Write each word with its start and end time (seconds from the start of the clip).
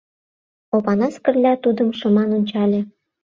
Опанас 0.75 1.15
Кырля 1.23 1.53
тудым 1.63 1.89
шыман 1.99 2.29
ончале. 2.37 2.81